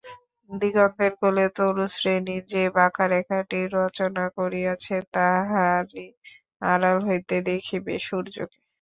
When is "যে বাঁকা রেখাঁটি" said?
2.51-3.59